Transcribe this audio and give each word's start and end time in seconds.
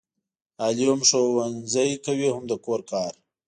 علي 0.63 0.85
هم 0.91 1.01
ښوونځی 1.09 1.89
کوي 2.05 2.29
هم 2.35 2.43
د 2.51 2.53
کور 2.65 2.81
کار. 2.91 3.11